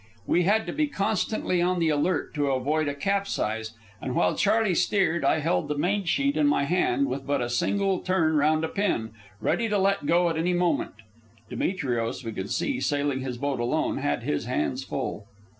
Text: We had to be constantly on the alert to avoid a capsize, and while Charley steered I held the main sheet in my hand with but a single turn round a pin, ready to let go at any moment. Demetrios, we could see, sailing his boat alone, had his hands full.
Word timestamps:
We 0.25 0.45
had 0.45 0.65
to 0.65 0.73
be 0.73 0.87
constantly 0.87 1.61
on 1.61 1.77
the 1.77 1.89
alert 1.89 2.33
to 2.33 2.47
avoid 2.49 2.87
a 2.87 2.95
capsize, 2.95 3.75
and 4.01 4.15
while 4.15 4.35
Charley 4.35 4.73
steered 4.73 5.23
I 5.23 5.37
held 5.41 5.67
the 5.67 5.77
main 5.77 6.05
sheet 6.05 6.35
in 6.35 6.47
my 6.47 6.63
hand 6.63 7.05
with 7.05 7.27
but 7.27 7.39
a 7.39 7.51
single 7.51 7.99
turn 7.99 8.35
round 8.35 8.63
a 8.63 8.67
pin, 8.67 9.11
ready 9.39 9.69
to 9.69 9.77
let 9.77 10.07
go 10.07 10.27
at 10.29 10.37
any 10.37 10.53
moment. 10.53 10.95
Demetrios, 11.51 12.23
we 12.25 12.31
could 12.31 12.49
see, 12.49 12.79
sailing 12.79 13.19
his 13.19 13.37
boat 13.37 13.59
alone, 13.59 13.97
had 13.99 14.23
his 14.23 14.45
hands 14.45 14.83
full. 14.83 15.27